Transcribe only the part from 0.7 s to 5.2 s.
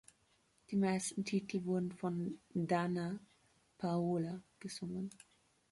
Die meisten Titel wurden von Danna Paola gesungen.